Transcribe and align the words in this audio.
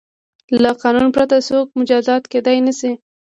له 0.63 0.71
قانون 0.81 1.09
پرته 1.15 1.35
څوک 1.47 1.67
مجازات 1.79 2.23
کیدای 2.33 2.57
نه 2.67 2.73
شي. 2.79 2.91